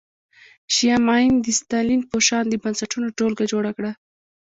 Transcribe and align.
شیام 0.73 1.05
عین 1.15 1.33
د 1.45 1.47
ستالین 1.59 2.01
په 2.11 2.17
شان 2.27 2.43
د 2.49 2.53
بنسټونو 2.63 3.07
ټولګه 3.17 3.45
جوړه 3.53 3.71
کړه 3.77 3.91